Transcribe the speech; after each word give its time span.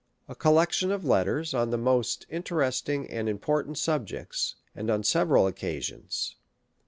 A 0.27 0.33
Collection 0.33 0.91
of 0.91 1.05
Letters 1.05 1.53
on 1.53 1.69
the 1.69 1.77
most 1.77 2.25
interesting 2.27 3.07
and 3.11 3.29
important 3.29 3.77
Subjects, 3.77 4.55
and 4.75 4.89
on 4.89 5.03
several 5.03 5.45
Occasions. 5.45 6.37